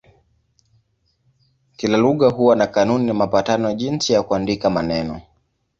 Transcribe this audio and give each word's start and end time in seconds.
Kila 1.77 1.97
lugha 1.97 2.29
huwa 2.29 2.55
na 2.55 2.67
kanuni 2.67 3.05
na 3.05 3.13
mapatano 3.13 3.73
jinsi 3.73 4.13
ya 4.13 4.23
kuandika 4.23 4.69
maneno. 4.69 5.21